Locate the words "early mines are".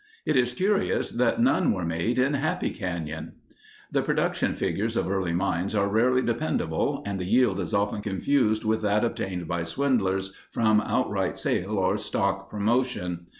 5.07-5.87